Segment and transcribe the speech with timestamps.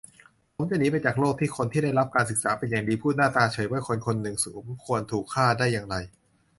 [0.55, 5.95] ผมจะหนีไปจากโลกที่คนที่ได้รับการศึกษาเป็นอย่างดี พูดหน้าตาเฉยว่าคนคนหนึ่งสมควรถูกฆ่า ได้อย่างไร